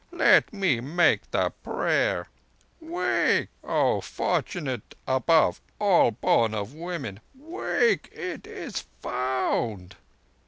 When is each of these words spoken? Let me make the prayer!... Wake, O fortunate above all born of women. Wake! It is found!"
Let 0.11 0.51
me 0.51 0.79
make 0.81 1.29
the 1.29 1.51
prayer!... 1.63 2.27
Wake, 2.79 3.49
O 3.63 4.01
fortunate 4.01 4.95
above 5.05 5.61
all 5.77 6.09
born 6.09 6.55
of 6.55 6.73
women. 6.73 7.19
Wake! 7.35 8.09
It 8.11 8.47
is 8.47 8.85
found!" 8.99 9.97